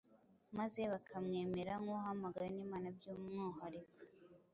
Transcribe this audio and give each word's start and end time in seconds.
maze 0.57 0.81
bakamwemera 0.91 1.71
nk’uwahamagawe 1.81 2.49
n’Imana 2.51 2.87
by’umwuhariko 2.97 3.97